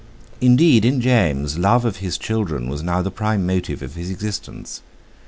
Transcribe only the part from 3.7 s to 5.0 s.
of his existence.